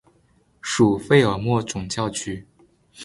[0.63, 2.47] 属费尔莫总教区。